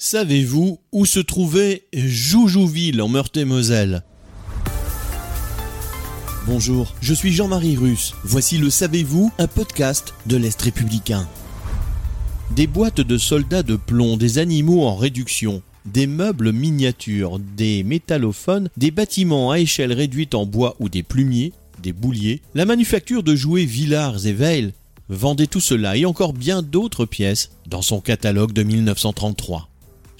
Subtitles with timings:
[0.00, 4.04] Savez-vous où se trouvait Joujouville en Meurthe-et-Moselle?
[6.46, 8.14] Bonjour, je suis Jean-Marie Russe.
[8.22, 11.28] Voici le Savez-vous, un podcast de l'Est républicain.
[12.52, 18.70] Des boîtes de soldats de plomb, des animaux en réduction, des meubles miniatures, des métallophones,
[18.76, 23.34] des bâtiments à échelle réduite en bois ou des plumiers, des bouliers, la manufacture de
[23.34, 24.74] jouets Villars et Veil
[25.08, 29.68] vendait tout cela et encore bien d'autres pièces dans son catalogue de 1933.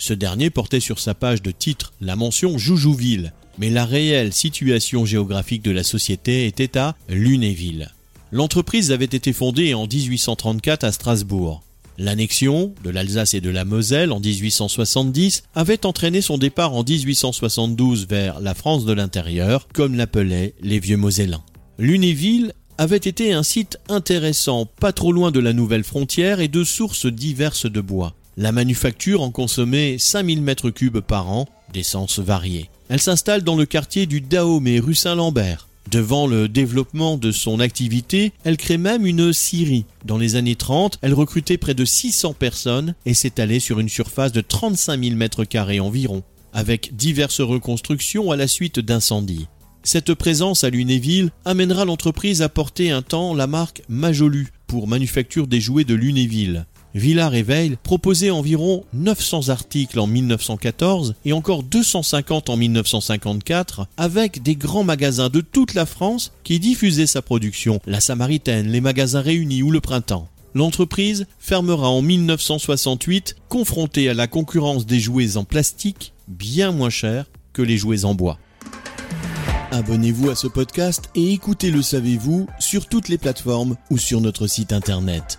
[0.00, 5.04] Ce dernier portait sur sa page de titre la mention Joujouville, mais la réelle situation
[5.04, 7.90] géographique de la société était à Lunéville.
[8.30, 11.64] L'entreprise avait été fondée en 1834 à Strasbourg.
[11.98, 18.06] L'annexion de l'Alsace et de la Moselle en 1870 avait entraîné son départ en 1872
[18.06, 21.42] vers la France de l'intérieur, comme l'appelaient les vieux Mosellans.
[21.76, 26.62] Lunéville avait été un site intéressant, pas trop loin de la nouvelle frontière et de
[26.62, 28.14] sources diverses de bois.
[28.40, 32.70] La manufacture en consommait 5000 mètres cubes par an, d'essence variée.
[32.88, 35.66] Elle s'installe dans le quartier du Dahomey, rue Saint-Lambert.
[35.90, 39.86] Devant le développement de son activité, elle crée même une scierie.
[40.04, 44.30] Dans les années 30, elle recrutait près de 600 personnes et s'étalait sur une surface
[44.30, 46.22] de 35 000 mètres carrés environ,
[46.52, 49.48] avec diverses reconstructions à la suite d'incendies.
[49.82, 55.48] Cette présence à Lunéville amènera l'entreprise à porter un temps la marque Majolu pour manufacture
[55.48, 56.66] des jouets de Lunéville.
[56.94, 64.42] Villard et Veil proposait environ 900 articles en 1914 et encore 250 en 1954 avec
[64.42, 69.20] des grands magasins de toute la France qui diffusaient sa production, la Samaritaine, les magasins
[69.20, 70.28] réunis ou le printemps.
[70.54, 77.26] L'entreprise fermera en 1968 confrontée à la concurrence des jouets en plastique bien moins chers
[77.52, 78.38] que les jouets en bois.
[79.70, 84.46] Abonnez-vous à ce podcast et écoutez Le Savez-vous sur toutes les plateformes ou sur notre
[84.46, 85.38] site internet.